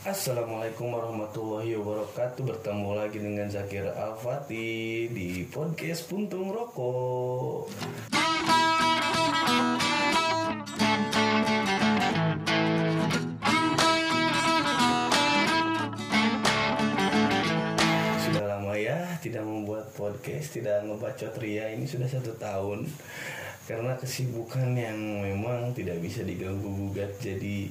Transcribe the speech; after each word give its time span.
Assalamualaikum 0.00 0.96
warahmatullahi 0.96 1.76
wabarakatuh. 1.76 2.40
Bertemu 2.40 2.90
lagi 2.96 3.20
dengan 3.20 3.52
Zakir 3.52 3.84
Al-Fatih 3.84 5.12
Di 5.12 5.44
podcast 5.44 6.08
Puntung 6.08 6.56
Rokok. 6.56 7.68
Sudah 18.24 18.44
lama 18.56 18.72
ya 18.80 19.04
tidak 19.20 19.44
membuat 19.44 19.92
podcast 19.92 20.56
Tidak 20.56 20.88
ngebacot 20.88 21.36
ria. 21.44 21.76
Ini 21.76 21.84
sudah 21.84 22.08
satu 22.08 22.32
tahun. 22.40 22.88
Karena 23.68 24.00
kesibukan 24.00 24.72
yang 24.72 24.96
memang 24.96 25.76
tidak 25.76 26.00
bisa 26.00 26.24
diganggu 26.24 26.88
gugat 26.88 27.20
Jadi 27.20 27.68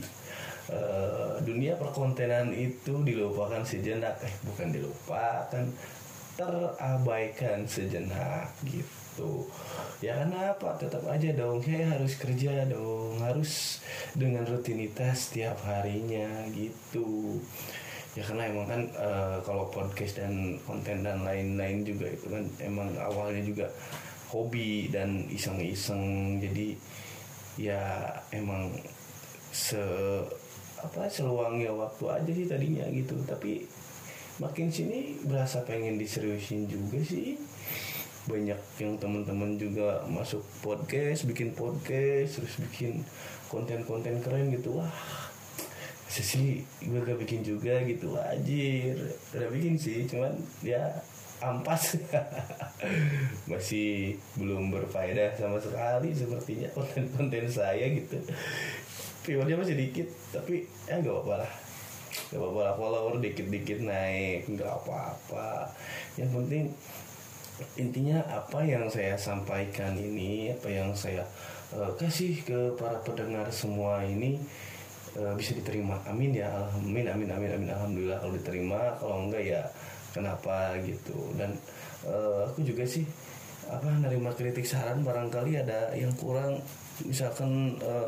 eh, 0.70 1.36
dunia 1.44 1.76
perkontenan 1.76 2.54
itu 2.54 3.02
dilupakan 3.04 3.62
sejenak. 3.66 4.16
Eh 4.22 4.34
bukan 4.46 4.70
dilupakan 4.70 5.66
Terabaikan 6.40 7.68
sejenak 7.68 8.48
gitu. 8.64 9.44
Ya 10.00 10.24
karena 10.24 10.56
apa? 10.56 10.80
Tetap 10.80 11.04
aja 11.12 11.36
dong 11.36 11.60
Saya 11.60 12.00
harus 12.00 12.16
kerja 12.16 12.64
dong 12.64 13.20
Harus 13.20 13.84
dengan 14.16 14.48
rutinitas 14.48 15.28
setiap 15.28 15.60
harinya 15.68 16.48
gitu. 16.56 17.36
Ya 18.16 18.24
karena 18.24 18.56
emang 18.56 18.72
kan 18.72 18.82
eh, 18.88 19.38
kalau 19.44 19.68
podcast 19.68 20.24
dan 20.24 20.56
konten 20.64 21.04
dan 21.04 21.28
lain-lain 21.28 21.84
juga 21.84 22.08
itu 22.08 22.32
kan 22.32 22.48
emang 22.64 22.88
awalnya 22.96 23.44
juga 23.44 23.68
hobi 24.32 24.88
dan 24.88 25.28
iseng-iseng. 25.28 26.40
Jadi 26.40 26.80
ya 27.60 28.16
emang 28.32 28.72
se 29.52 29.84
apa 30.80 31.12
seluangnya 31.12 31.72
waktu 31.76 32.04
aja 32.08 32.32
sih 32.32 32.48
tadinya 32.48 32.86
gitu. 32.92 33.16
Tapi 33.28 33.68
makin 34.40 34.72
sini 34.72 35.20
berasa 35.28 35.64
pengen 35.68 36.00
diseriusin 36.00 36.66
juga 36.68 37.00
sih. 37.04 37.36
Banyak 38.28 38.60
yang 38.80 38.96
teman-teman 39.00 39.58
juga 39.60 40.06
masuk 40.08 40.44
podcast 40.64 41.28
bikin 41.28 41.56
podcast 41.56 42.40
terus 42.40 42.56
bikin 42.70 43.04
konten-konten 43.52 44.24
keren 44.24 44.54
gitu. 44.54 44.80
Wah 44.80 44.94
sih 46.10 46.66
gue 46.82 47.00
gak 47.00 47.20
bikin 47.22 47.44
juga 47.44 47.80
gitu. 47.84 48.16
Wajir 48.16 48.96
udah 49.36 49.50
bikin 49.52 49.76
sih 49.76 50.08
cuman 50.08 50.34
ya 50.64 50.88
ampas. 51.40 52.00
Masih 53.52 54.16
belum 54.40 54.72
berfaedah 54.72 55.36
sama 55.36 55.60
sekali 55.60 56.12
sepertinya 56.16 56.68
konten-konten 56.76 57.46
saya 57.48 57.88
gitu 57.92 58.20
viewernya 59.24 59.60
masih 59.60 59.76
dikit 59.76 60.08
tapi 60.32 60.66
ya 60.88 61.00
gak 61.02 61.14
apa-apa 61.14 61.36
lah. 61.46 61.52
Gak 62.30 62.40
apa-apa 62.40 62.60
lah 62.62 62.74
follower 62.78 63.16
dikit-dikit 63.22 63.80
naik 63.84 64.50
gak 64.56 64.72
apa-apa. 64.84 65.70
Yang 66.16 66.30
penting 66.36 66.66
intinya 67.76 68.24
apa 68.32 68.64
yang 68.64 68.88
saya 68.88 69.20
sampaikan 69.20 69.92
ini 70.00 70.56
apa 70.56 70.68
yang 70.72 70.96
saya 70.96 71.28
eh, 71.76 71.92
kasih 72.00 72.40
ke 72.48 72.60
para 72.80 73.04
pendengar 73.04 73.52
semua 73.52 74.02
ini 74.08 74.40
eh, 75.20 75.34
bisa 75.36 75.56
diterima. 75.58 76.00
Amin 76.08 76.32
ya 76.32 76.48
amin 76.76 77.08
amin 77.08 77.30
amin 77.30 77.50
amin. 77.60 77.70
Alhamdulillah 77.70 78.18
kalau 78.24 78.34
diterima 78.36 78.82
kalau 78.98 79.28
enggak 79.28 79.44
ya 79.44 79.62
kenapa 80.16 80.80
gitu. 80.88 81.36
Dan 81.36 81.54
eh, 82.08 82.42
aku 82.48 82.64
juga 82.64 82.88
sih 82.88 83.04
apa 83.70 83.86
nerima 84.02 84.34
kritik 84.34 84.66
saran 84.66 85.06
barangkali 85.06 85.62
ada 85.62 85.94
yang 85.94 86.10
kurang 86.18 86.58
misalkan 87.06 87.78
eh, 87.78 88.08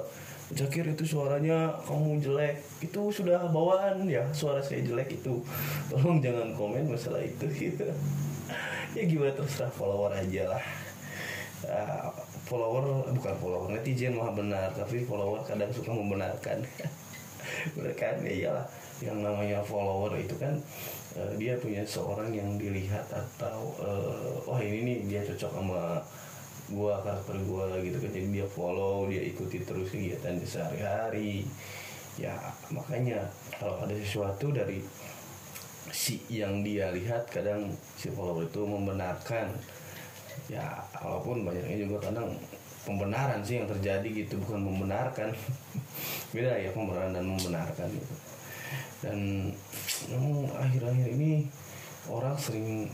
Zakir 0.51 0.83
itu 0.83 1.03
suaranya 1.07 1.71
kamu 1.87 2.19
jelek. 2.19 2.59
Itu 2.83 3.07
sudah 3.11 3.47
bawaan 3.49 4.03
ya 4.07 4.27
suara 4.35 4.59
saya 4.59 4.83
jelek 4.83 5.21
itu. 5.21 5.39
Tolong 5.87 6.19
jangan 6.19 6.51
komen 6.55 6.91
masalah 6.91 7.23
itu. 7.23 7.47
Gitu 7.47 7.87
ya 8.97 9.03
gimana 9.07 9.31
terserah 9.31 9.71
follower 9.71 10.11
aja 10.11 10.51
lah. 10.51 10.63
Ah, 11.67 12.09
follower 12.49 13.05
bukan 13.13 13.35
follower 13.37 13.69
netizen 13.71 14.17
maha 14.17 14.33
benar 14.33 14.73
tapi 14.73 15.05
follower 15.07 15.39
kadang 15.47 15.71
suka 15.71 15.93
membenarkan. 15.93 16.59
Bener 17.75 17.93
kan? 17.97 18.15
Ya 18.23 18.33
iyalah 18.33 18.65
yang 19.01 19.17
namanya 19.25 19.65
follower 19.65 20.13
itu 20.13 20.37
kan 20.37 20.53
eh, 21.17 21.31
dia 21.41 21.57
punya 21.57 21.81
seorang 21.81 22.29
yang 22.29 22.55
dilihat 22.55 23.05
atau 23.09 23.73
eh, 23.81 24.45
wah 24.45 24.61
ini 24.61 24.85
nih 24.85 24.97
dia 25.09 25.21
cocok 25.25 25.51
sama 25.57 25.81
gua 26.71 27.03
karakter 27.03 27.37
gua 27.45 27.67
gitu 27.83 27.97
kan. 27.99 28.11
Jadi 28.11 28.27
dia 28.31 28.47
follow 28.47 29.07
dia 29.11 29.21
ikuti 29.21 29.61
terus 29.61 29.91
kegiatan 29.91 30.39
di 30.39 30.47
sehari-hari. 30.47 31.33
Ya 32.19 32.35
makanya 32.71 33.27
kalau 33.59 33.79
ada 33.83 33.95
sesuatu 33.95 34.51
dari 34.51 34.83
si 35.91 36.23
yang 36.31 36.63
dia 36.63 36.91
lihat 36.91 37.27
kadang 37.27 37.71
si 37.99 38.09
follower 38.11 38.47
itu 38.47 38.61
membenarkan. 38.63 39.51
Ya 40.47 40.83
walaupun 40.99 41.43
banyaknya 41.43 41.87
juga 41.87 42.11
kadang 42.11 42.35
pembenaran 42.87 43.43
sih 43.43 43.61
yang 43.61 43.67
terjadi 43.69 44.09
gitu. 44.25 44.39
Bukan 44.41 44.59
membenarkan. 44.63 45.31
Beda 46.33 46.55
ya 46.57 46.71
pembenaran 46.71 47.11
dan 47.11 47.25
membenarkan 47.27 47.87
gitu. 47.91 48.15
Dan 49.01 49.17
memang 50.07 50.47
akhir-akhir 50.55 51.07
ini 51.17 51.49
orang 52.09 52.37
sering 52.37 52.89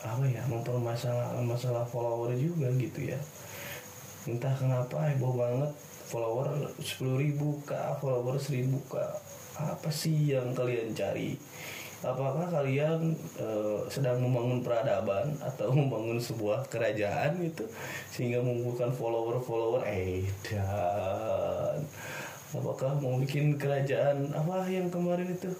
apa 0.00 0.24
ya 0.24 0.40
mempermasalahkan 0.48 1.44
masalah 1.44 1.84
follower 1.84 2.32
juga 2.36 2.72
gitu 2.80 3.12
ya. 3.12 3.20
Entah 4.24 4.52
kenapa 4.56 5.12
heboh 5.12 5.36
banget 5.36 5.72
follower 6.08 6.50
10.000 6.80 7.22
ribu 7.22 7.60
kah 7.68 7.96
follower 8.00 8.36
1000 8.36 8.68
kah. 8.88 9.12
Apa 9.60 9.92
sih 9.92 10.32
yang 10.32 10.56
kalian 10.56 10.96
cari? 10.96 11.36
Apakah 12.00 12.48
kalian 12.48 13.12
eh, 13.36 13.78
sedang 13.92 14.24
membangun 14.24 14.64
peradaban 14.64 15.36
atau 15.44 15.68
membangun 15.78 16.16
sebuah 16.16 16.64
kerajaan 16.72 17.44
gitu 17.44 17.68
sehingga 18.08 18.40
mengumpulkan 18.40 18.88
follower-follower? 18.96 19.84
Eh 19.84 20.24
dan 20.48 21.84
apakah 22.56 22.96
mau 22.98 23.20
bikin 23.20 23.60
kerajaan 23.60 24.32
apa 24.32 24.64
yang 24.66 24.88
kemarin 24.88 25.28
itu 25.28 25.52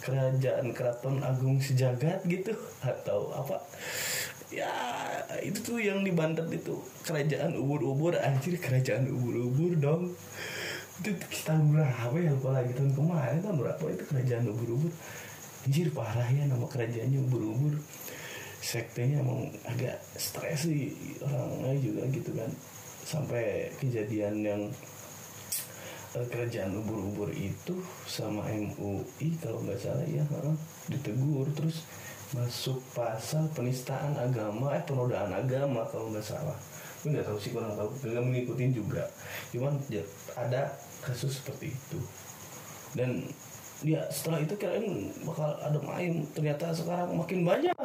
kerajaan 0.00 0.72
keraton 0.72 1.20
agung 1.20 1.60
sejagat 1.60 2.24
gitu 2.24 2.56
atau 2.80 3.32
apa? 3.36 3.60
Ya 4.50 4.72
itu 5.44 5.62
tuh 5.62 5.78
yang 5.78 6.02
dibantet 6.02 6.50
itu 6.50 6.80
kerajaan 7.06 7.54
ubur-ubur. 7.54 8.18
Anjir 8.18 8.58
kerajaan 8.58 9.06
ubur-ubur 9.06 9.78
dong. 9.78 10.02
Itu 11.00 11.14
tahun 11.46 11.76
berapa 11.76 12.16
ya 12.18 12.34
lupa 12.34 12.58
lagi. 12.58 12.74
Tahun 12.74 12.92
kemarin 12.92 13.38
tahun 13.44 13.56
berapa 13.62 13.84
itu 13.92 14.04
kerajaan 14.10 14.44
ubur-ubur. 14.50 14.92
Anjir 15.68 15.88
parah 15.94 16.26
ya 16.26 16.44
nama 16.50 16.66
kerajaannya 16.66 17.20
ubur-ubur. 17.30 17.78
Sektenya 18.60 19.24
emang 19.24 19.48
agak 19.64 19.96
stres 20.18 20.68
sih 20.68 20.92
orangnya 21.22 21.76
juga 21.80 22.02
gitu 22.10 22.30
kan. 22.34 22.50
Sampai 23.06 23.72
kejadian 23.78 24.44
yang 24.44 24.62
kerajaan 26.10 26.74
ubur-ubur 26.74 27.30
itu 27.30 27.78
sama 28.02 28.42
MUI 28.50 29.38
kalau 29.38 29.62
nggak 29.62 29.78
salah 29.78 30.06
ya 30.10 30.26
ditegur. 30.90 31.46
Terus 31.54 31.86
masuk 32.30 32.78
pasal 32.94 33.46
penistaan 33.54 34.14
agama 34.14 34.74
eh 34.74 34.82
penodaan 34.86 35.30
agama 35.30 35.86
kalau 35.86 36.10
nggak 36.10 36.26
salah. 36.26 36.58
Gue 37.02 37.14
nggak 37.14 37.26
tahu 37.26 37.38
sih 37.38 37.50
kurang 37.54 37.78
tahu. 37.78 37.90
Nggak 38.02 38.24
mengikutin 38.26 38.70
juga. 38.74 39.06
Cuman 39.54 39.78
ya, 39.86 40.02
ada 40.34 40.74
kasus 41.00 41.38
seperti 41.38 41.72
itu. 41.72 42.00
Dan 42.92 43.24
ya 43.80 44.04
setelah 44.10 44.44
itu 44.44 44.54
kirain 44.58 45.14
bakal 45.22 45.54
ada 45.62 45.78
main. 45.80 46.26
Ternyata 46.34 46.74
sekarang 46.74 47.14
makin 47.14 47.46
banyak 47.46 47.76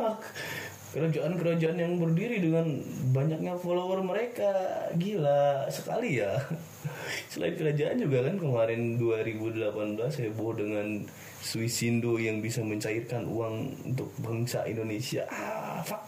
kerajaan-kerajaan 0.96 1.76
yang 1.76 2.00
berdiri 2.00 2.40
dengan 2.40 2.80
banyaknya 3.12 3.60
follower 3.60 4.00
mereka. 4.00 4.48
Gila 4.96 5.68
sekali 5.68 6.24
ya. 6.24 6.40
Selain 7.36 7.52
kerajaan 7.60 8.00
juga 8.00 8.24
kan 8.24 8.40
kemarin 8.40 8.96
2018 8.96 9.76
heboh 10.24 10.56
dengan 10.56 11.04
Swisindo 11.44 12.16
yang 12.16 12.40
bisa 12.40 12.64
mencairkan 12.64 13.28
uang 13.28 13.76
untuk 13.92 14.08
bangsa 14.24 14.64
Indonesia. 14.64 15.28
Ah 15.28 15.84
fuck. 15.84 16.00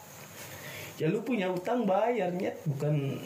Ya 0.96 1.12
lu 1.12 1.20
punya 1.20 1.52
utang 1.52 1.84
bayar 1.84 2.32
nyet. 2.32 2.56
Bukan 2.64 3.20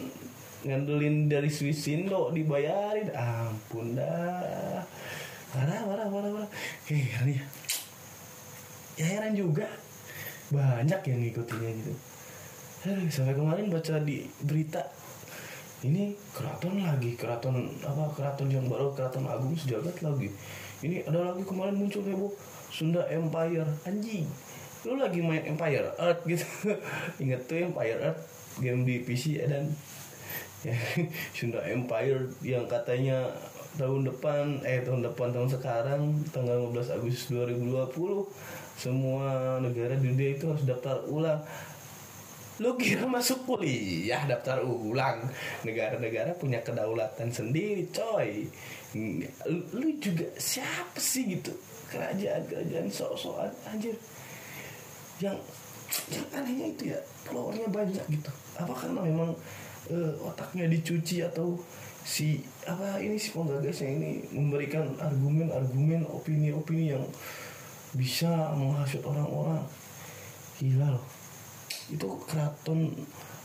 ngandelin 0.65 1.29
dari 1.29 1.53
Swisindo 1.53 2.33
dibayarin. 2.33 3.13
Ampun 3.13 3.93
dah. 3.93 4.81
Marah 5.53 5.81
marah 5.85 6.07
marah 6.09 6.31
marah 6.41 6.49
heran 6.89 7.37
ya. 7.37 7.45
Ya 8.97 9.05
heran 9.13 9.37
juga 9.37 9.69
banyak 10.51 11.01
yang 11.07 11.19
ngikutinnya 11.23 11.71
gitu. 11.79 11.93
Aduh, 12.81 13.07
sampai 13.07 13.33
kemarin 13.33 13.71
baca 13.71 13.95
di 14.03 14.27
berita 14.43 14.81
ini 15.81 16.13
keraton 16.29 16.77
lagi 16.77 17.17
keraton 17.17 17.65
apa 17.81 18.13
keraton 18.13 18.53
yang 18.53 18.69
baru 18.69 18.93
keraton 18.93 19.25
agung 19.25 19.57
sejagat 19.57 19.97
lagi. 20.05 20.29
Ini 20.85 21.09
ada 21.09 21.33
lagi 21.33 21.41
kemarin 21.41 21.77
muncul 21.77 22.05
heboh 22.05 22.33
Sunda 22.69 23.01
Empire. 23.09 23.65
Anjing 23.87 24.29
lu 24.81 24.97
lagi 24.97 25.21
main 25.21 25.45
Empire 25.45 25.93
Earth 26.01 26.25
gitu. 26.25 26.45
Inget 27.21 27.45
tuh 27.45 27.69
Empire 27.69 28.01
Earth 28.01 28.21
game 28.57 28.81
di 28.83 29.05
PC 29.05 29.41
ya 29.41 29.45
dan 29.45 29.69
ya, 30.65 30.73
Sunda 31.37 31.61
Empire 31.65 32.29
yang 32.41 32.65
katanya 32.65 33.29
tahun 33.77 34.03
depan 34.03 34.59
eh 34.67 34.83
tahun 34.83 35.05
depan 35.05 35.31
tahun 35.31 35.47
sekarang 35.47 36.01
tanggal 36.33 36.59
15 36.75 36.97
Agustus 36.97 37.31
2020 37.31 37.71
semua 38.81 39.61
negara 39.61 39.93
di 39.93 40.09
dunia 40.09 40.33
itu 40.33 40.49
harus 40.49 40.65
daftar 40.65 41.05
ulang. 41.05 41.37
Lu 42.57 42.77
kira 42.77 43.05
masuk 43.05 43.45
kuliah 43.45 44.25
daftar 44.25 44.65
ulang. 44.65 45.29
Negara-negara 45.61 46.33
punya 46.33 46.65
kedaulatan 46.65 47.29
sendiri 47.29 47.85
coy. 47.93 48.49
Lu 49.77 49.87
juga 50.01 50.25
siapa 50.41 50.97
sih 50.97 51.37
gitu? 51.37 51.53
Kerajaan-kerajaan 51.93 52.89
sok-sokan 52.89 53.53
anjir. 53.69 53.93
Yang 55.21 55.37
yang 56.09 56.27
anehnya 56.33 56.65
itu 56.71 56.83
ya 56.95 56.99
followernya 57.27 57.67
banyak 57.69 58.05
gitu. 58.09 58.31
Apa 58.57 58.73
karena 58.73 58.99
memang 59.03 59.35
uh, 59.91 60.13
otaknya 60.25 60.71
dicuci 60.71 61.19
atau 61.21 61.59
si 62.01 62.41
apa 62.65 62.97
ini 62.97 63.19
si 63.19 63.29
penggagasnya 63.29 63.89
ini 63.91 64.09
memberikan 64.33 64.89
argumen-argumen 64.97 66.07
opini-opini 66.09 66.97
yang 66.97 67.03
bisa 67.95 68.55
menghasut 68.55 69.03
orang-orang. 69.03 69.63
Gila 70.61 70.95
loh. 70.95 71.05
Itu 71.91 72.07
keraton 72.27 72.91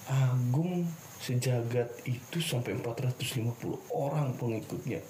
agung 0.06 0.87
sejagat 1.19 1.90
itu 2.06 2.38
sampai 2.38 2.78
450 2.78 3.50
orang 3.90 4.31
pengikutnya. 4.38 5.02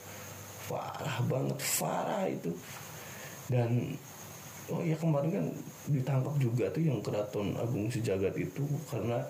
Parah 0.67 1.19
banget 1.29 1.59
parah 1.79 2.25
itu. 2.31 2.53
Dan 3.47 3.94
oh 4.73 4.83
ya 4.83 4.99
kemarin 4.99 5.31
kan 5.31 5.47
ditangkap 5.87 6.35
juga 6.43 6.67
tuh 6.75 6.82
yang 6.82 6.99
keraton 6.99 7.55
agung 7.55 7.87
sejagat 7.87 8.35
itu 8.35 8.67
karena 8.91 9.23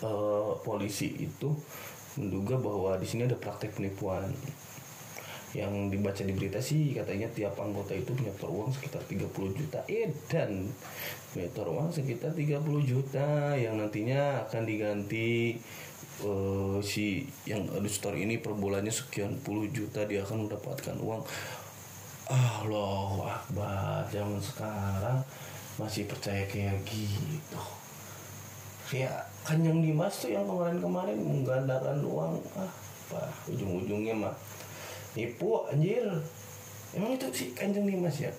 uh, 0.00 0.56
polisi 0.64 1.12
itu 1.28 1.52
menduga 2.16 2.56
bahwa 2.60 2.96
di 2.96 3.06
sini 3.08 3.28
ada 3.28 3.36
praktek 3.36 3.76
penipuan 3.76 4.32
yang 5.52 5.92
dibaca 5.92 6.24
di 6.24 6.32
berita 6.32 6.56
sih 6.64 6.96
katanya 6.96 7.28
tiap 7.28 7.60
anggota 7.60 7.92
itu 7.92 8.16
menyetor 8.16 8.48
uang 8.48 8.72
sekitar 8.72 9.04
30 9.04 9.28
juta. 9.52 9.78
Eh 9.84 10.08
dan 10.32 10.72
menyetor 11.36 11.68
uang 11.68 11.92
sekitar 11.92 12.32
30 12.32 12.64
juta 12.88 13.52
yang 13.56 13.76
nantinya 13.76 14.48
akan 14.48 14.62
diganti 14.64 15.60
uh, 16.24 16.80
si 16.80 17.28
yang 17.44 17.68
store 17.84 18.16
ini 18.16 18.40
per 18.40 18.56
bulannya 18.56 18.92
sekian 18.92 19.36
puluh 19.44 19.68
juta 19.68 20.08
dia 20.08 20.24
akan 20.24 20.48
mendapatkan 20.48 20.96
uang. 20.96 21.22
Allah 22.32 23.36
Akbar 23.36 24.08
zaman 24.08 24.40
sekarang 24.40 25.20
masih 25.76 26.08
percaya 26.08 26.48
kayak 26.48 26.80
gitu. 26.88 27.60
Kayak 28.88 29.28
Kanjeng 29.44 29.84
Dimas 29.84 30.16
tuh 30.16 30.32
yang 30.32 30.48
kemarin-kemarin 30.48 31.18
menggandakan 31.20 32.00
uang. 32.08 32.40
Ah 32.56 32.72
apa 33.12 33.28
ujung-ujungnya 33.52 34.16
mah 34.16 34.32
nipu 35.16 35.64
anjir. 35.68 36.04
Emang 36.92 37.16
itu 37.16 37.26
sih 37.32 37.48
kanjeng 37.56 37.88
Dimas 37.88 38.20
ya? 38.20 38.32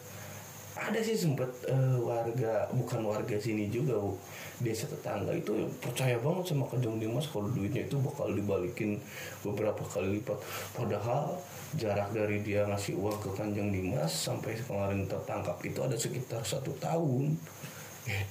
Ada 0.74 1.06
sih 1.06 1.14
sempet 1.14 1.50
uh, 1.70 2.02
warga 2.02 2.66
bukan 2.74 3.06
warga 3.06 3.38
sini 3.38 3.70
juga 3.70 3.94
bu. 3.94 4.18
Desa 4.62 4.90
tetangga 4.90 5.30
itu 5.34 5.70
percaya 5.78 6.18
banget 6.18 6.54
sama 6.54 6.66
kanjeng 6.66 6.98
Dimas 6.98 7.30
kalau 7.30 7.50
duitnya 7.54 7.86
itu 7.86 7.98
bakal 8.02 8.34
dibalikin 8.34 8.98
beberapa 9.46 9.82
kali 9.86 10.18
lipat. 10.18 10.38
Padahal 10.74 11.38
jarak 11.78 12.10
dari 12.14 12.42
dia 12.42 12.66
ngasih 12.66 12.98
uang 12.98 13.18
ke 13.22 13.30
kanjeng 13.38 13.70
Dimas 13.70 14.10
sampai 14.10 14.58
kemarin 14.58 15.06
tertangkap 15.06 15.58
itu 15.62 15.80
ada 15.82 15.98
sekitar 15.98 16.42
satu 16.42 16.74
tahun. 16.82 17.38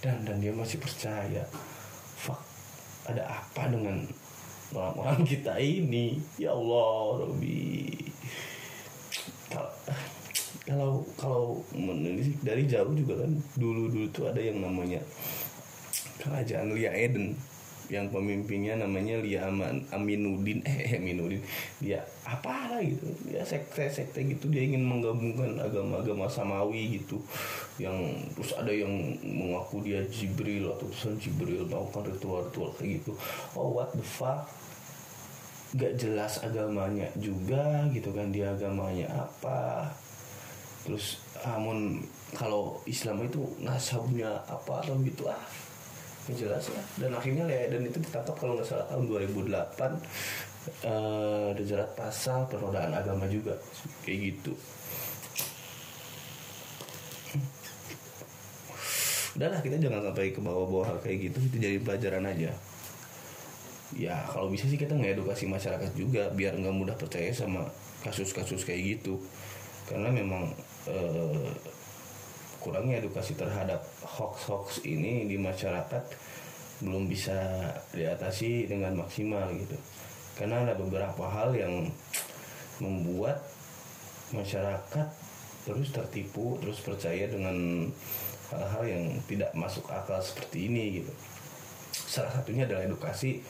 Dan 0.02 0.26
dan 0.26 0.42
dia 0.42 0.50
masih 0.50 0.82
percaya. 0.82 1.46
Fuck 2.18 2.42
ada 3.06 3.22
apa 3.26 3.70
dengan 3.70 4.02
orang-orang 4.74 5.22
kita 5.26 5.54
ini? 5.62 6.18
Ya 6.38 6.54
Allah 6.54 7.22
Robi 7.22 8.01
kalau 10.62 11.02
kalau 11.18 11.58
menelisik 11.74 12.38
dari 12.46 12.70
jauh 12.70 12.94
juga 12.94 13.26
kan. 13.26 13.32
Dulu 13.58 13.90
dulu 13.90 14.06
tuh 14.14 14.30
ada 14.30 14.38
yang 14.38 14.62
namanya 14.62 15.02
kerajaan 16.22 16.74
Lia 16.74 16.94
Eden. 16.94 17.34
Yang 17.90 18.14
pemimpinnya 18.14 18.78
namanya 18.78 19.20
Lia 19.20 19.50
Aman, 19.50 19.84
Aminuddin. 19.90 20.62
Eh 20.70 20.96
Aminuddin. 21.02 21.42
Dia 21.82 22.06
apa 22.22 22.70
lah 22.70 22.80
gitu 22.80 23.10
ya 23.26 23.42
sekte 23.42 23.90
sekte 23.90 24.22
gitu. 24.22 24.46
Dia 24.48 24.62
ingin 24.62 24.86
menggabungkan 24.86 25.58
agama-agama 25.58 26.30
samawi 26.30 27.02
gitu. 27.02 27.18
Yang 27.82 28.22
terus 28.38 28.54
ada 28.54 28.70
yang 28.70 29.18
mengaku 29.18 29.82
dia 29.82 30.06
Jibril 30.06 30.70
atau 30.70 30.86
tulisan 30.86 31.18
Jibril 31.18 31.66
melakukan 31.66 32.06
ritual-ritual 32.06 32.70
kayak 32.78 33.02
gitu. 33.02 33.12
Oh 33.58 33.74
what 33.74 33.90
the 33.98 34.06
fuck? 34.06 34.46
Gak 35.72 35.96
jelas 35.98 36.38
agamanya 36.38 37.10
juga 37.18 37.82
gitu 37.90 38.14
kan. 38.14 38.30
Dia 38.30 38.54
agamanya 38.54 39.10
apa 39.10 39.90
terus 40.82 41.22
amun 41.46 42.02
kalau 42.34 42.80
Islam 42.88 43.22
itu 43.26 43.42
nasabnya 43.62 44.40
apa 44.50 44.82
atau 44.82 44.98
gitu 45.02 45.28
ah 45.30 45.42
yang 46.30 46.38
jelas 46.38 46.70
ya 46.70 46.82
dan 47.02 47.18
akhirnya 47.18 47.44
ya 47.50 47.66
dan 47.74 47.82
itu 47.82 47.98
ditangkap 47.98 48.34
kalau 48.38 48.54
nggak 48.54 48.66
salah 48.66 48.86
tahun 48.86 49.10
2008 49.10 49.50
eh 50.86 51.48
dijerat 51.58 51.90
pasal 51.98 52.46
penodaan 52.46 52.94
agama 52.94 53.26
juga 53.26 53.58
kayak 54.06 54.18
gitu. 54.30 54.54
Udahlah 59.32 59.58
kita 59.58 59.80
jangan 59.80 60.06
sampai 60.06 60.30
ke 60.30 60.38
bawah-bawah 60.38 61.02
kayak 61.02 61.32
gitu 61.32 61.38
itu 61.50 61.56
jadi 61.58 61.78
pelajaran 61.82 62.30
aja. 62.30 62.54
Ya 63.98 64.16
kalau 64.30 64.54
bisa 64.54 64.70
sih 64.70 64.78
kita 64.78 64.94
ngedukasi 64.94 65.50
masyarakat 65.50 65.90
juga 65.98 66.30
biar 66.30 66.54
nggak 66.54 66.76
mudah 66.78 66.94
percaya 66.94 67.34
sama 67.34 67.66
kasus-kasus 68.06 68.62
kayak 68.62 68.98
gitu 68.98 69.18
karena 69.86 70.08
memang 70.10 70.50
eh, 70.86 71.50
kurangnya 72.62 73.02
edukasi 73.02 73.34
terhadap 73.34 73.82
hoax-hoax 74.06 74.86
ini 74.86 75.26
di 75.26 75.34
masyarakat 75.34 76.04
belum 76.82 77.06
bisa 77.06 77.38
diatasi 77.94 78.70
dengan 78.70 78.98
maksimal 78.98 79.50
gitu. 79.54 79.78
Karena 80.38 80.66
ada 80.66 80.74
beberapa 80.74 81.26
hal 81.26 81.54
yang 81.54 81.90
membuat 82.82 83.38
masyarakat 84.34 85.08
terus 85.62 85.94
tertipu 85.94 86.58
terus 86.58 86.82
percaya 86.82 87.30
dengan 87.30 87.86
hal-hal 88.50 88.82
yang 88.82 89.04
tidak 89.30 89.50
masuk 89.54 89.86
akal 89.90 90.18
seperti 90.18 90.66
ini 90.66 91.02
gitu. 91.02 91.12
Salah 91.92 92.32
satunya 92.34 92.66
adalah 92.66 92.82
edukasi 92.82 93.44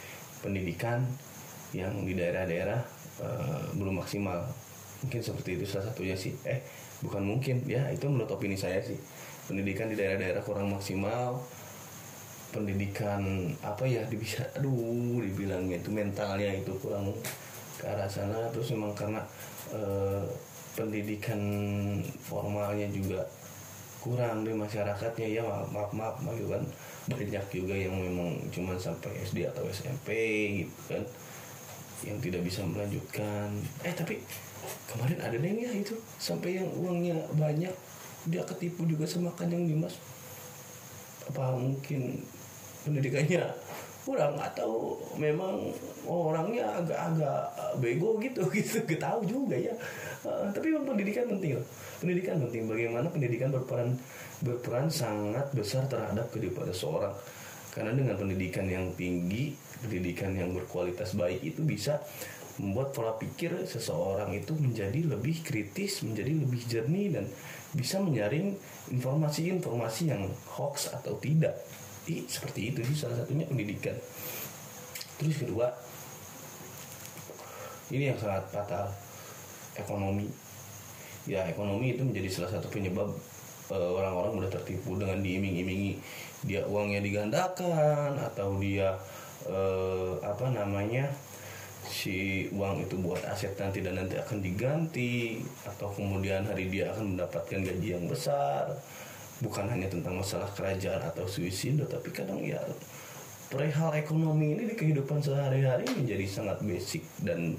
pendidikan 0.44 1.06
yang 1.72 2.04
di 2.04 2.12
daerah-daerah 2.12 2.80
uh, 3.24 3.64
belum 3.78 4.04
maksimal 4.04 4.44
mungkin 5.02 5.20
seperti 5.20 5.58
itu 5.58 5.64
salah 5.66 5.90
satunya 5.90 6.16
sih. 6.16 6.32
Eh 6.46 6.62
bukan 7.02 7.22
mungkin. 7.26 7.66
Ya 7.66 7.90
itu 7.90 8.06
menurut 8.06 8.30
opini 8.30 8.54
saya 8.54 8.78
sih. 8.80 8.96
Pendidikan 9.50 9.90
di 9.90 9.98
daerah-daerah 9.98 10.42
kurang 10.46 10.70
maksimal 10.70 11.42
pendidikan 12.52 13.48
apa 13.64 13.88
ya 13.88 14.04
bisa 14.12 14.44
aduh 14.60 15.24
dibilangnya 15.24 15.80
itu 15.80 15.88
mentalnya 15.88 16.52
itu 16.52 16.72
kurang 16.78 17.10
ke 17.80 17.84
arah 17.84 18.06
sana. 18.06 18.48
Terus 18.54 18.72
memang 18.78 18.94
karena 18.94 19.20
uh, 19.74 20.22
pendidikan 20.78 21.40
formalnya 22.22 22.86
juga 22.92 23.26
kurang 24.02 24.42
di 24.42 24.50
masyarakatnya 24.50 25.28
ya 25.30 25.42
maaf 25.46 25.70
maaf 25.70 25.90
maaf, 25.94 26.16
maaf 26.22 26.34
gitu 26.38 26.48
kan. 26.52 26.64
Banyak 27.02 27.44
juga 27.50 27.74
yang 27.74 27.98
memang 27.98 28.38
cuma 28.54 28.78
sampai 28.78 29.10
SD 29.26 29.50
atau 29.50 29.66
SMP 29.66 30.08
gitu 30.62 30.74
kan 30.86 31.02
yang 32.06 32.18
tidak 32.18 32.42
bisa 32.46 32.62
melanjutkan. 32.66 33.48
Eh 33.82 33.94
tapi 33.94 34.22
kemarin 34.90 35.18
ada 35.22 35.36
neng 35.38 35.58
ya 35.58 35.70
itu. 35.72 35.94
Sampai 36.18 36.58
yang 36.58 36.68
uangnya 36.78 37.18
banyak 37.34 37.72
dia 38.30 38.42
ketipu 38.46 38.86
juga 38.86 39.06
sama 39.06 39.30
kanjeng 39.34 39.66
Dimas. 39.66 39.98
Apa 41.30 41.54
mungkin 41.54 42.22
pendidikannya 42.82 43.46
kurang 44.02 44.34
atau 44.34 44.98
memang 45.14 45.70
orangnya 46.10 46.66
agak-agak 46.82 47.38
bego 47.78 48.18
gitu 48.18 48.42
gitu. 48.56 48.82
Tahu 48.98 49.20
juga 49.26 49.54
ya. 49.54 49.74
Uh, 50.22 50.50
tapi 50.54 50.70
memang 50.70 50.94
pendidikan 50.94 51.26
penting 51.26 51.58
loh 51.58 51.66
pendidikan 52.02 52.42
penting. 52.42 52.66
Bagaimana 52.66 53.06
pendidikan 53.06 53.54
berperan 53.54 53.94
berperan 54.42 54.90
sangat 54.90 55.46
besar 55.54 55.86
terhadap 55.86 56.26
kehidupan 56.34 56.66
seorang 56.74 57.14
karena 57.72 57.96
dengan 57.96 58.20
pendidikan 58.20 58.68
yang 58.68 58.92
tinggi 58.94 59.56
pendidikan 59.80 60.36
yang 60.36 60.52
berkualitas 60.52 61.16
baik 61.16 61.40
itu 61.42 61.64
bisa 61.64 61.98
membuat 62.60 62.92
pola 62.92 63.16
pikir 63.16 63.64
seseorang 63.64 64.36
itu 64.36 64.52
menjadi 64.52 65.08
lebih 65.08 65.40
kritis 65.40 66.04
menjadi 66.04 66.36
lebih 66.36 66.62
jernih 66.68 67.08
dan 67.16 67.24
bisa 67.72 67.96
menyaring 68.04 68.52
informasi-informasi 68.92 70.12
yang 70.12 70.28
hoax 70.44 70.92
atau 70.92 71.16
tidak. 71.16 71.56
I, 72.04 72.28
seperti 72.28 72.74
itu 72.74 72.84
sih 72.92 73.06
salah 73.06 73.24
satunya 73.24 73.48
pendidikan. 73.48 73.96
Terus 75.16 75.36
kedua 75.40 75.72
ini 77.88 78.12
yang 78.12 78.18
sangat 78.20 78.44
fatal 78.52 78.92
ekonomi. 79.78 80.28
Ya 81.24 81.46
ekonomi 81.48 81.94
itu 81.94 82.02
menjadi 82.02 82.28
salah 82.28 82.50
satu 82.58 82.68
penyebab 82.68 83.14
uh, 83.72 83.90
orang-orang 83.96 84.44
mudah 84.44 84.50
tertipu 84.52 85.00
dengan 85.00 85.24
diiming-imingi. 85.24 85.96
Dia 86.44 86.68
uangnya 86.68 87.00
digandakan 87.00 88.20
atau 88.20 88.60
dia 88.60 88.92
uh, 89.48 90.20
apa 90.20 90.52
namanya 90.52 91.08
si 91.82 92.46
uang 92.54 92.86
itu 92.86 92.94
buat 93.02 93.18
aset 93.26 93.58
nanti 93.58 93.82
dan 93.82 93.98
nanti 93.98 94.14
akan 94.14 94.38
diganti 94.38 95.42
atau 95.66 95.90
kemudian 95.90 96.46
hari 96.46 96.70
dia 96.70 96.92
akan 96.94 97.16
mendapatkan 97.16 97.58
gaji 97.64 97.88
yang 97.98 98.06
besar. 98.06 98.70
Bukan 99.42 99.66
hanya 99.66 99.90
tentang 99.90 100.22
masalah 100.22 100.46
kerajaan 100.54 101.02
atau 101.02 101.26
suicide 101.26 101.82
tapi 101.90 102.14
kadang 102.14 102.38
ya 102.38 102.62
perihal 103.52 103.92
ekonomi 103.92 104.56
ini 104.56 104.72
di 104.72 104.74
kehidupan 104.78 105.20
sehari-hari 105.20 105.84
menjadi 105.92 106.24
sangat 106.24 106.64
basic 106.64 107.04
dan 107.20 107.52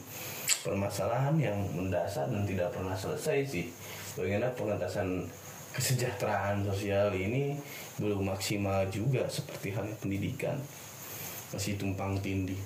permasalahan 0.65 1.37
yang 1.37 1.59
mendasar 1.77 2.25
dan 2.33 2.47
tidak 2.49 2.73
pernah 2.73 2.97
selesai 2.97 3.37
sih. 3.45 3.69
Bagaimana 4.17 4.49
pengentasan 4.57 5.29
kesejahteraan 5.73 6.63
sosial 6.69 7.11
ini 7.17 7.57
belum 7.97 8.29
maksimal 8.29 8.85
juga 8.93 9.25
seperti 9.27 9.73
halnya 9.73 9.97
pendidikan. 9.97 10.57
Masih 11.51 11.77
tumpang 11.77 12.17
tindih. 12.21 12.57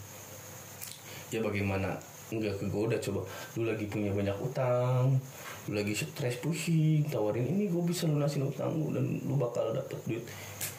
Ya 1.32 1.44
bagaimana? 1.44 2.00
Enggak 2.28 2.60
kegoda 2.60 3.00
coba. 3.00 3.24
Lu 3.56 3.64
lagi 3.68 3.88
punya 3.88 4.12
banyak 4.12 4.36
utang 4.44 5.20
lu 5.68 5.76
lagi 5.76 5.92
stres 5.92 6.40
pusing 6.40 7.04
tawarin 7.12 7.44
ini 7.44 7.68
gue 7.68 7.84
bisa 7.84 8.08
lunasin 8.08 8.48
utang 8.48 8.72
lu 8.72 8.96
dan 8.96 9.20
lu 9.28 9.36
bakal 9.36 9.76
dapet 9.76 10.00
duit. 10.08 10.24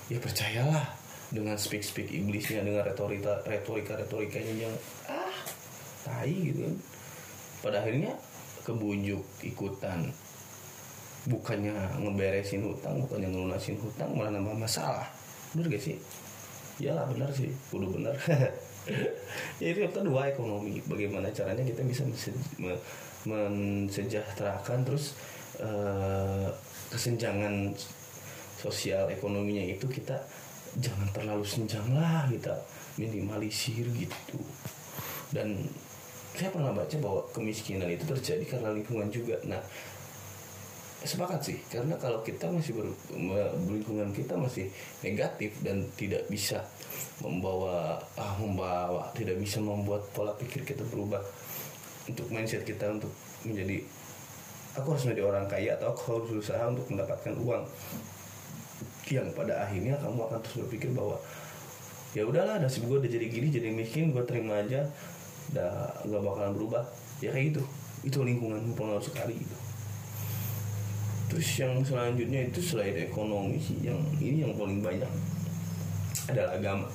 Ya 0.08 0.16
percayalah 0.16 0.96
dengan 1.28 1.60
speak 1.60 1.84
speak 1.84 2.08
iblisnya 2.08 2.64
dengan 2.64 2.88
retorika 2.88 3.44
retorika 3.44 4.00
retorikanya 4.00 4.64
yang 4.64 4.74
ah 5.12 5.36
tai 6.08 6.32
gitu 6.32 6.64
kan. 6.64 6.74
Pada 7.60 7.84
akhirnya 7.84 8.16
kebujuk 8.64 9.20
ikutan 9.44 10.08
bukannya 11.28 11.76
ngeberesin 12.00 12.64
hutang 12.64 13.04
bukannya 13.04 13.28
ngelunasin 13.28 13.76
hutang 13.76 14.10
malah 14.16 14.32
nambah 14.32 14.56
masalah. 14.56 15.04
Bener 15.52 15.76
gak 15.76 15.84
sih? 15.84 15.96
Iyalah 16.80 17.04
benar 17.12 17.30
sih. 17.36 17.52
Kudu 17.68 17.92
benar 17.92 18.16
ya 19.60 19.66
itu 19.68 19.84
yang 19.84 19.92
kedua 19.92 20.32
ekonomi. 20.32 20.80
Bagaimana 20.88 21.28
caranya 21.28 21.60
kita 21.62 21.84
bisa 21.84 22.02
mensejahterakan 23.28 24.78
terus 24.88 25.12
uh, 25.60 26.48
kesenjangan 26.88 27.76
sosial 28.58 29.06
ekonominya 29.12 29.62
itu 29.62 29.86
kita 29.86 30.16
jangan 30.80 31.08
terlalu 31.14 31.44
senjang 31.44 31.84
lah 31.92 32.24
kita 32.32 32.56
minimalisir 32.96 33.84
gitu. 33.92 34.40
Dan 35.28 35.68
saya 36.32 36.48
pernah 36.54 36.72
baca 36.72 36.96
bahwa 37.02 37.20
kemiskinan 37.34 37.90
itu 37.90 38.06
terjadi 38.08 38.56
karena 38.56 38.72
lingkungan 38.72 39.12
juga. 39.12 39.36
Nah 39.44 39.60
sepakat 40.98 41.40
sih 41.46 41.58
karena 41.70 41.94
kalau 41.94 42.18
kita 42.26 42.50
masih 42.50 42.74
ber, 42.74 42.90
lingkungan 43.70 44.10
kita 44.10 44.34
masih 44.34 44.66
negatif 45.06 45.54
dan 45.62 45.86
tidak 45.94 46.26
bisa 46.26 46.58
membawa 47.22 48.02
ah 48.18 48.34
membawa 48.42 49.06
tidak 49.14 49.38
bisa 49.38 49.62
membuat 49.62 50.02
pola 50.10 50.34
pikir 50.34 50.66
kita 50.66 50.82
berubah 50.90 51.22
untuk 52.10 52.26
mindset 52.34 52.66
kita 52.66 52.90
untuk 52.90 53.14
menjadi 53.46 53.78
aku 54.74 54.94
harus 54.94 55.04
menjadi 55.06 55.22
orang 55.22 55.46
kaya 55.46 55.70
atau 55.78 55.94
aku 55.94 56.02
harus 56.18 56.28
berusaha 56.34 56.62
untuk 56.66 56.86
mendapatkan 56.90 57.34
uang. 57.38 57.64
Yang 59.08 59.28
pada 59.32 59.54
akhirnya 59.64 59.94
kamu 60.02 60.20
akan 60.28 60.38
terus 60.44 60.56
berpikir 60.66 60.90
bahwa 60.92 61.16
ya 62.16 62.22
udahlah 62.24 62.58
nasib 62.58 62.88
gue 62.88 62.98
udah 62.98 63.10
jadi 63.10 63.26
gini 63.28 63.48
jadi 63.52 63.68
miskin 63.72 64.10
gue 64.12 64.24
terima 64.24 64.60
aja 64.64 64.88
udah 65.54 65.70
gak 66.04 66.22
bakalan 66.22 66.52
berubah. 66.58 66.82
Ya 67.22 67.30
kayak 67.34 67.54
gitu. 67.54 67.62
Itu 68.06 68.18
lingkungan 68.22 68.62
pengaruh 68.78 69.02
sekali 69.02 69.36
gitu 69.38 69.67
terus 71.28 71.48
yang 71.60 71.84
selanjutnya 71.84 72.48
itu 72.48 72.60
selain 72.64 72.96
ekonomi 72.96 73.60
sih 73.60 73.76
yang 73.84 74.00
ini 74.18 74.48
yang 74.48 74.56
paling 74.56 74.80
banyak 74.80 75.12
adalah 76.28 76.56
agama. 76.56 76.88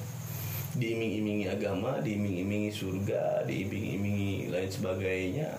Diiming-imingi 0.74 1.46
agama 1.54 2.02
diiming-imingi 2.02 2.74
surga 2.74 3.46
diiming-imingi 3.46 4.50
lain 4.50 4.70
sebagainya 4.70 5.54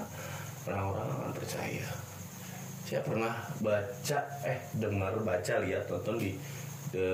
orang-orang 0.66 1.06
akan 1.06 1.32
percaya. 1.38 1.86
Saya 2.84 3.00
pernah 3.00 3.34
baca 3.62 4.18
eh 4.42 4.58
dengar 4.74 5.14
baca 5.22 5.54
lihat 5.62 5.86
tonton 5.86 6.18
di 6.18 6.34
The 6.90 7.08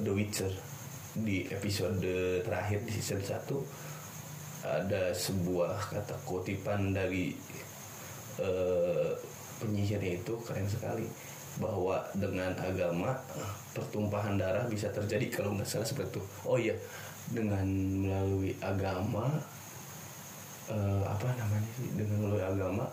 The 0.00 0.12
Witcher. 0.12 0.52
Di 1.16 1.48
episode 1.48 2.04
terakhir 2.44 2.84
di 2.84 2.92
season 2.92 3.24
1 3.24 3.40
ada 4.66 5.14
sebuah 5.16 5.96
kata 5.96 6.16
kutipan 6.28 6.92
dari 6.92 7.32
uh, 8.42 9.16
penyihirnya 9.62 10.20
itu 10.20 10.34
keren 10.44 10.66
sekali. 10.68 11.06
Bahwa 11.56 12.04
dengan 12.12 12.52
agama 12.60 13.16
pertumpahan 13.72 14.36
darah 14.36 14.68
bisa 14.68 14.92
terjadi 14.92 15.40
kalau 15.40 15.56
nggak 15.56 15.64
salah 15.64 15.88
seperti 15.88 16.20
itu. 16.20 16.22
Oh 16.44 16.60
iya 16.60 16.76
dengan 17.32 17.66
melalui 18.04 18.54
agama 18.62 19.26
uh, 20.70 21.04
apa 21.08 21.28
namanya 21.34 21.70
sih? 21.80 21.88
Dengan 21.96 22.28
melalui 22.28 22.44
agama 22.44 22.84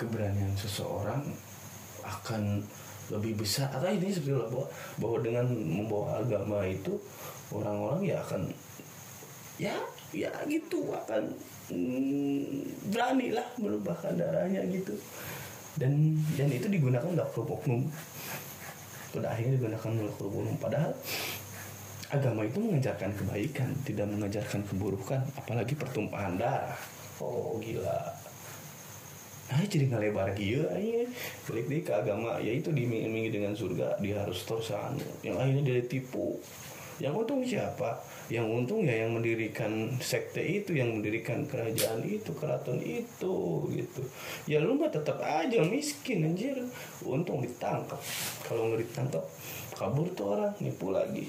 keberanian 0.00 0.56
seseorang 0.56 1.20
akan 2.02 2.64
lebih 3.12 3.44
besar. 3.44 3.68
Atau 3.76 3.92
ini 3.92 4.08
sebetulnya 4.08 4.48
bahwa 4.48 4.66
bahwa 4.98 5.18
dengan 5.20 5.46
membawa 5.52 6.08
agama 6.24 6.64
itu 6.64 6.96
orang-orang 7.52 8.00
ya 8.08 8.16
akan 8.24 8.42
ya 9.60 9.76
ya 10.12 10.32
gitu 10.48 10.92
akan 10.92 11.22
mm, 11.70 12.42
berani 12.92 13.32
lah 13.32 13.44
menumpahkan 13.60 14.16
darahnya 14.16 14.64
gitu 14.72 14.96
dan 15.80 16.16
dan 16.36 16.48
itu 16.52 16.68
digunakan 16.68 17.08
untuk 17.08 17.48
oknum 17.48 17.88
pada 19.12 19.32
akhirnya 19.32 19.56
digunakan 19.56 19.90
untuk 20.04 20.28
oknum 20.28 20.56
padahal 20.60 20.92
agama 22.12 22.44
itu 22.44 22.60
mengajarkan 22.60 23.10
kebaikan 23.16 23.68
tidak 23.88 24.06
mengajarkan 24.12 24.60
keburukan 24.68 25.20
apalagi 25.32 25.72
pertumpahan 25.72 26.36
darah. 26.36 26.76
Oh 27.24 27.56
gila. 27.56 28.12
Nah 29.48 29.64
jadi 29.64 29.88
ngalebar 29.88 30.36
gitu 30.36 30.64
aja 30.68 31.08
balik 31.48 31.66
deh 31.72 31.80
ke 31.80 31.92
agama 31.92 32.36
ya 32.40 32.52
itu 32.52 32.68
diiming 32.68 33.32
dengan 33.32 33.56
surga 33.56 33.96
dia 34.04 34.20
harus 34.20 34.44
tersan. 34.44 35.00
Yang 35.24 35.36
akhirnya 35.40 35.62
dia 35.64 35.80
tipu 35.88 36.36
yang 37.00 37.16
untung 37.16 37.40
siapa? 37.40 37.96
Yang 38.28 38.46
untung 38.52 38.84
ya 38.84 39.04
yang 39.04 39.16
mendirikan 39.16 39.92
sekte 40.00 40.44
itu 40.44 40.76
yang 40.76 40.92
mendirikan 41.00 41.44
kerajaan 41.48 42.04
itu 42.04 42.32
keraton 42.36 42.80
itu 42.84 43.64
gitu. 43.72 44.02
Ya 44.44 44.60
lu 44.60 44.76
mah 44.76 44.92
tetap 44.92 45.20
aja 45.20 45.64
miskin 45.64 46.28
anjir. 46.28 46.56
Untung 47.04 47.40
ditangkap 47.40 48.00
kalau 48.44 48.72
nggak 48.72 48.84
ditangkap 48.88 49.24
kabur 49.72 50.08
tuh 50.12 50.36
orang 50.36 50.52
nipu 50.60 50.92
lagi. 50.92 51.28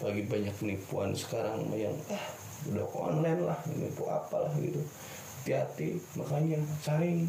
Lagi 0.00 0.22
banyak 0.24 0.54
penipuan 0.56 1.12
sekarang 1.12 1.68
yang 1.76 1.94
ah 2.08 2.24
udah 2.72 2.88
online 2.96 3.40
lah 3.44 3.58
nipu 3.76 4.08
apalah 4.08 4.52
gitu. 4.60 4.80
Hati-hati 5.44 6.00
makanya 6.16 6.56
sharing 6.80 7.28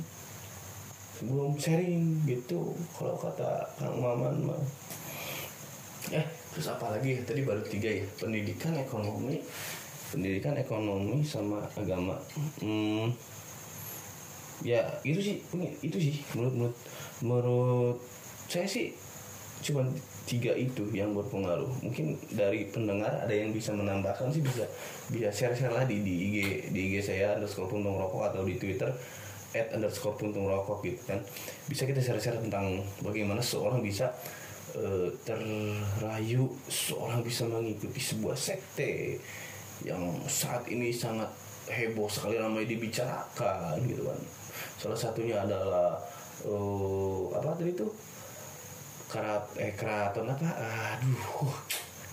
sebelum 1.20 1.56
sharing 1.60 2.24
gitu. 2.24 2.75
Kalau 2.96 3.15
kata 3.20 3.68
Kang 3.75 4.00
Maman 4.00 4.51
mah 4.51 4.62
eh 6.13 6.45
terus 6.56 6.72
apa 6.72 6.96
lagi? 6.96 7.20
Ya 7.20 7.22
tadi 7.28 7.44
baru 7.44 7.60
tiga 7.68 7.92
ya? 7.92 8.08
Pendidikan 8.16 8.72
ekonomi. 8.80 9.44
Pendidikan 10.10 10.56
ekonomi 10.56 11.20
sama 11.28 11.68
agama. 11.76 12.16
Hmm, 12.64 13.12
ya 14.64 14.80
itu 15.04 15.20
sih 15.20 15.36
itu 15.84 15.98
sih 16.00 16.16
menurut 16.32 16.54
menurut 16.56 16.76
menurut 17.20 17.98
saya 18.48 18.64
sih 18.64 18.96
cuma 19.66 19.84
tiga 20.26 20.56
itu 20.56 20.88
yang 20.96 21.12
berpengaruh. 21.14 21.70
Mungkin 21.84 22.18
dari 22.34 22.70
pendengar 22.72 23.14
ada 23.14 23.34
yang 23.34 23.52
bisa 23.52 23.76
menambahkan 23.76 24.32
sih 24.32 24.42
bisa 24.42 24.64
bisa 25.12 25.30
share 25.30 25.54
share 25.54 25.74
lah 25.74 25.86
di, 25.86 26.02
di 26.02 26.14
IG 26.32 26.38
di 26.74 26.80
IG 26.94 26.96
saya 27.04 27.36
underscore 27.38 27.70
puntung 27.70 28.00
rokok 28.00 28.34
atau 28.34 28.42
di 28.48 28.58
Twitter 28.58 28.90
at 29.56 29.72
underscore 29.72 30.18
puntung 30.18 30.50
rokok 30.50 30.82
gitu 30.88 31.02
kan. 31.06 31.20
Bisa 31.70 31.86
kita 31.86 32.02
share 32.02 32.22
share 32.22 32.40
tentang 32.42 32.82
bagaimana 33.06 33.40
seorang 33.44 33.86
bisa 33.86 34.10
uh, 34.75 35.10
terrayu 35.24 36.51
seorang 36.67 37.24
bisa 37.24 37.48
mengikuti 37.48 38.00
sebuah 38.00 38.36
sekte 38.36 39.20
yang 39.84 40.00
saat 40.27 40.63
ini 40.72 40.91
sangat 40.91 41.27
heboh 41.67 42.08
sekali 42.08 42.38
ramai 42.38 42.67
dibicarakan 42.70 43.79
gitu 43.89 44.05
kan. 44.05 44.20
Salah 44.79 45.00
satunya 45.00 45.41
adalah 45.41 46.00
uh, 46.46 47.32
apa 47.36 47.58
tadi 47.58 47.74
itu? 47.74 47.88
Kerat 49.05 49.46
eh 49.58 49.74
keraton 49.74 50.29
apa? 50.29 50.50
Aduh 50.96 51.53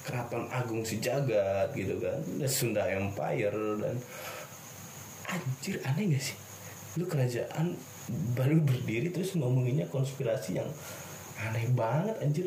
keraton 0.02 0.50
agung 0.50 0.82
sejagat 0.82 1.70
gitu 1.76 1.98
kan. 2.02 2.18
Dan 2.38 2.50
Sunda 2.50 2.82
Empire 2.88 3.78
dan 3.78 3.96
anjir 5.30 5.78
aneh 5.86 6.16
gak 6.16 6.22
sih? 6.22 6.36
Lu 6.98 7.06
kerajaan 7.08 7.78
baru 8.34 8.58
berdiri 8.60 9.14
terus 9.14 9.38
ngomonginnya 9.38 9.86
konspirasi 9.88 10.58
yang 10.58 10.68
aneh 11.38 11.66
banget 11.72 12.16
anjir. 12.20 12.46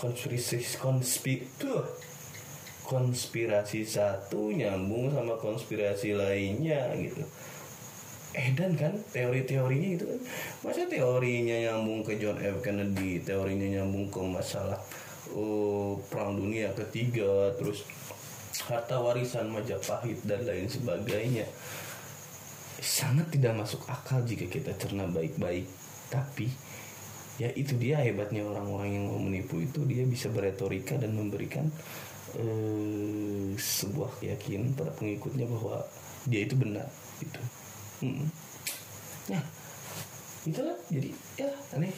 Konspirasi 0.00 0.60
konspirasi 0.78 1.60
tuh. 1.60 1.84
Konspirasi 2.84 3.80
satu 3.88 4.52
nyambung 4.52 5.08
sama 5.08 5.40
konspirasi 5.40 6.12
lainnya 6.12 6.92
gitu. 7.00 7.24
Edan 8.34 8.74
kan 8.74 8.92
teori-teorinya 9.14 9.88
itu 9.94 10.04
kan. 10.04 10.20
Masa 10.66 10.84
teorinya 10.90 11.56
nyambung 11.70 12.02
ke 12.04 12.18
John 12.18 12.36
F. 12.42 12.60
Kennedy 12.60 13.22
teorinya 13.22 13.80
nyambung 13.80 14.10
ke 14.10 14.20
masalah 14.20 14.76
uh, 15.32 15.96
perang 16.12 16.36
dunia 16.36 16.74
ketiga 16.76 17.54
terus 17.56 17.86
harta 18.66 18.98
warisan 19.00 19.48
Majapahit 19.48 20.20
dan 20.26 20.42
lain 20.44 20.66
sebagainya. 20.66 21.46
Sangat 22.84 23.32
tidak 23.32 23.64
masuk 23.64 23.80
akal 23.88 24.20
jika 24.28 24.44
kita 24.50 24.76
cerna 24.76 25.08
baik-baik. 25.08 25.64
Tapi 26.12 26.50
ya 27.34 27.50
itu 27.58 27.74
dia 27.74 27.98
hebatnya 27.98 28.46
orang-orang 28.46 28.90
yang 28.94 29.04
mau 29.10 29.18
menipu 29.18 29.58
itu. 29.58 29.82
Dia 29.86 30.06
bisa 30.06 30.30
beretorika 30.30 30.94
dan 30.94 31.18
memberikan 31.18 31.66
eh, 32.38 33.54
sebuah 33.58 34.22
keyakinan 34.22 34.74
pada 34.78 34.94
pengikutnya 34.94 35.46
bahwa 35.50 35.82
dia 36.30 36.46
itu 36.46 36.54
benar 36.54 36.86
gitu. 37.18 37.42
Hmm. 38.04 38.26
ya 39.30 39.40
itulah. 40.46 40.78
Jadi 40.90 41.10
ya 41.40 41.50
aneh. 41.74 41.94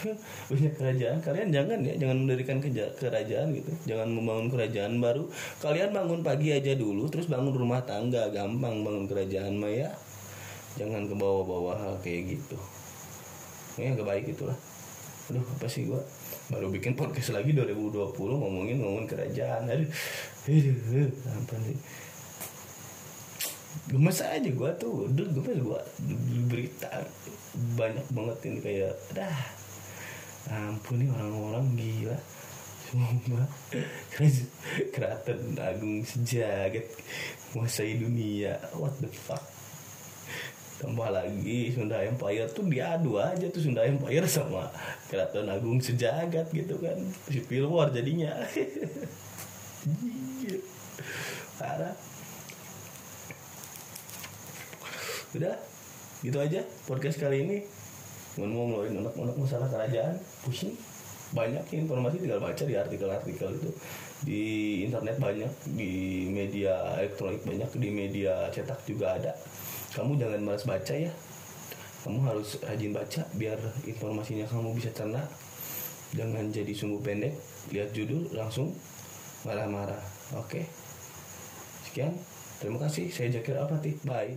Banyak 0.48 0.74
kerajaan. 0.80 1.18
Kalian 1.20 1.48
jangan 1.52 1.78
ya 1.84 1.94
jangan 2.00 2.16
mendirikan 2.24 2.58
kerajaan 2.96 3.52
gitu. 3.52 3.72
Jangan 3.84 4.08
membangun 4.08 4.48
kerajaan 4.48 4.96
baru. 4.96 5.28
Kalian 5.60 5.92
bangun 5.92 6.24
pagi 6.24 6.56
aja 6.56 6.72
dulu 6.72 7.04
terus 7.12 7.28
bangun 7.28 7.52
rumah 7.52 7.84
tangga. 7.84 8.32
Gampang 8.32 8.80
bangun 8.80 9.04
kerajaan 9.04 9.60
mah 9.60 9.68
ya. 9.68 9.92
Jangan 10.80 11.04
ke 11.04 11.12
bawah-bawah 11.12 12.00
kayak 12.00 12.40
gitu. 12.40 12.56
Ya 13.76 13.92
gak 13.92 14.08
baik 14.08 14.24
itulah 14.32 14.56
aduh 15.30 15.46
apa 15.46 15.66
sih 15.70 15.86
gua? 15.86 16.02
Baru 16.50 16.74
bikin 16.74 16.98
podcast 16.98 17.30
lagi 17.30 17.54
2020 17.54 18.18
ngomongin 18.18 18.82
ngomongin 18.82 19.06
kerajaan. 19.06 19.70
Aduh 19.70 19.86
aduh 20.50 21.10
apa 21.30 21.54
nih? 21.62 21.78
Gemes 23.94 24.18
aja 24.26 24.50
gua 24.50 24.74
tuh. 24.74 25.06
Udah 25.06 25.26
gemes 25.30 25.58
gua. 25.62 25.78
Di 26.02 26.38
berita 26.50 26.90
banyak 27.78 28.06
banget 28.10 28.38
ini 28.50 28.58
kayak 28.58 28.94
dah 29.14 29.38
ampun 30.50 30.98
nih 30.98 31.08
orang-orang 31.14 31.66
gila. 31.78 32.18
Semua 32.90 33.46
keraton 34.90 35.54
agung 35.62 36.02
sejagat 36.02 36.90
menguasai 37.54 38.02
dunia. 38.02 38.58
What 38.74 38.98
the 38.98 39.06
fuck 39.06 39.46
tambah 40.80 41.12
lagi 41.12 41.76
Sunda 41.76 42.00
Empire 42.00 42.48
tuh 42.56 42.64
diadu 42.64 43.20
aja 43.20 43.44
tuh 43.52 43.60
Sunda 43.60 43.84
Empire 43.84 44.24
sama 44.24 44.72
keraton 45.12 45.44
agung 45.52 45.76
sejagat 45.76 46.48
gitu 46.56 46.80
kan. 46.80 46.96
Civil 47.28 47.68
war 47.68 47.92
jadinya. 47.92 48.32
Parah. 51.60 51.92
Udah 55.36 55.54
gitu 56.24 56.38
aja 56.40 56.64
podcast 56.88 57.20
kali 57.20 57.44
ini. 57.44 57.60
Mau 58.40 58.48
ngeluarin 58.48 59.04
anak-anak 59.04 59.36
masalah 59.36 59.68
kerajaan 59.68 60.16
pusing. 60.48 60.72
Banyak 61.30 61.62
ya 61.70 61.76
informasi 61.84 62.24
tinggal 62.24 62.40
baca 62.40 62.64
di 62.64 62.74
artikel-artikel 62.74 63.52
itu. 63.52 63.70
Di 64.24 64.42
internet 64.88 65.20
banyak 65.20 65.52
di 65.76 66.24
media 66.32 66.96
elektronik 66.96 67.44
banyak 67.44 67.68
di 67.76 67.88
media 67.92 68.48
cetak 68.48 68.80
juga 68.88 69.20
ada 69.20 69.36
kamu 69.90 70.18
jangan 70.18 70.40
malas 70.42 70.64
baca 70.66 70.94
ya. 70.94 71.10
Kamu 72.00 72.24
harus 72.24 72.56
rajin 72.64 72.96
baca 72.96 73.22
biar 73.36 73.58
informasinya 73.84 74.46
kamu 74.48 74.72
bisa 74.72 74.88
cerna. 74.94 75.20
Jangan 76.16 76.48
jadi 76.50 76.72
sungguh 76.72 77.02
pendek. 77.02 77.34
Lihat 77.74 77.92
judul 77.92 78.30
langsung. 78.32 78.72
Marah-marah 79.44 80.00
oke. 80.36 80.62
Sekian. 81.88 82.14
Terima 82.60 82.76
kasih. 82.76 83.08
Saya 83.08 83.40
Jakir 83.40 83.56
Apati 83.56 83.96
bye 84.04 84.36